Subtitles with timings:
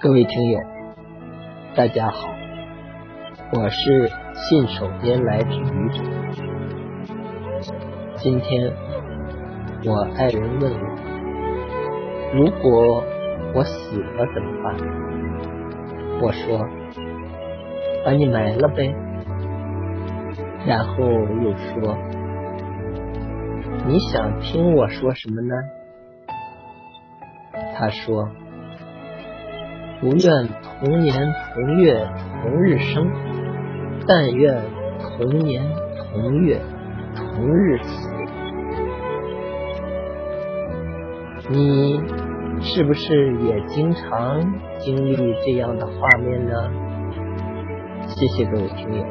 [0.00, 0.60] 各位听友，
[1.74, 2.28] 大家好，
[3.52, 6.04] 我是信手拈来之愚者。
[8.14, 8.72] 今天
[9.84, 10.86] 我爱人问我，
[12.32, 13.02] 如果
[13.56, 14.76] 我死了怎么办？
[16.22, 16.64] 我说，
[18.04, 18.94] 把你埋了呗。
[20.64, 21.98] 然后又说，
[23.88, 25.56] 你想听我说什么呢？
[27.74, 28.28] 他说。
[30.00, 32.06] 不愿同年同月
[32.42, 33.10] 同日生，
[34.06, 34.62] 但愿
[35.00, 35.62] 同年
[35.96, 36.60] 同月
[37.16, 38.08] 同日死。
[41.50, 42.00] 你
[42.60, 44.40] 是不是也经常
[44.78, 46.70] 经历这样的画面呢？
[48.06, 49.04] 谢谢各位听友。